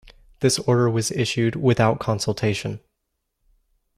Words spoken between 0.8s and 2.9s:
was issued without consultation.